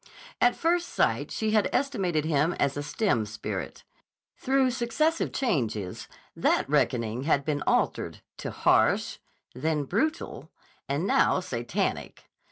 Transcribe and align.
At 0.41 0.55
first 0.55 0.89
sight 0.89 1.29
she 1.29 1.51
had 1.51 1.69
estimated 1.71 2.25
him 2.25 2.53
as 2.53 2.75
a 2.75 2.81
stern 2.81 3.27
spirit. 3.27 3.83
Through 4.35 4.71
successive 4.71 5.31
changes 5.31 6.07
that 6.35 6.67
reckoning 6.67 7.25
had 7.25 7.45
been 7.45 7.61
altered 7.67 8.21
to 8.37 8.49
"harsh," 8.49 9.19
then 9.53 9.83
"brutal," 9.83 10.49
and 10.89 11.05
now 11.05 11.39
"Satanic." 11.39 12.25